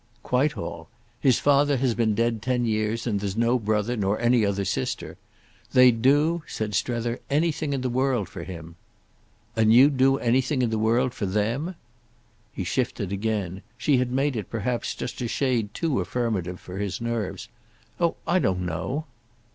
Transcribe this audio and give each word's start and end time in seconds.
"Quite 0.23 0.57
all. 0.57 0.89
His 1.19 1.37
father 1.37 1.77
has 1.77 1.93
been 1.93 2.15
dead 2.15 2.41
ten 2.41 2.65
years, 2.65 3.05
and 3.05 3.19
there's 3.19 3.37
no 3.37 3.59
brother, 3.59 3.95
nor 3.95 4.19
any 4.19 4.43
other 4.43 4.65
sister. 4.65 5.15
They'd 5.73 6.01
do," 6.01 6.41
said 6.47 6.73
Strether, 6.73 7.19
"anything 7.29 7.71
in 7.71 7.81
the 7.81 7.87
world 7.89 8.27
for 8.27 8.43
him." 8.43 8.77
"And 9.55 9.71
you'd 9.71 9.97
do 9.97 10.17
anything 10.17 10.63
in 10.63 10.71
the 10.71 10.79
world 10.79 11.13
for 11.13 11.27
them?" 11.27 11.75
He 12.51 12.63
shifted 12.63 13.11
again; 13.11 13.61
she 13.77 13.97
had 13.97 14.11
made 14.11 14.35
it 14.35 14.49
perhaps 14.49 14.95
just 14.95 15.21
a 15.21 15.27
shade 15.27 15.71
too 15.71 15.99
affirmative 15.99 16.59
for 16.59 16.79
his 16.79 16.99
nerves. 16.99 17.47
"Oh 17.99 18.15
I 18.25 18.39
don't 18.39 18.61
know!" 18.61 19.05